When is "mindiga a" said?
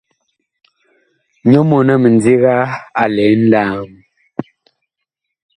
2.01-3.03